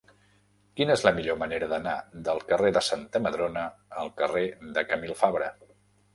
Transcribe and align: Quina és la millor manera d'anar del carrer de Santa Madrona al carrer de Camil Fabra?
Quina 0.79 0.95
és 0.99 1.03
la 1.07 1.11
millor 1.17 1.37
manera 1.41 1.67
d'anar 1.73 1.93
del 2.29 2.41
carrer 2.53 2.73
de 2.79 2.83
Santa 2.89 3.23
Madrona 3.27 3.67
al 4.07 4.11
carrer 4.25 4.45
de 4.79 4.87
Camil 4.95 5.17
Fabra? 5.23 5.55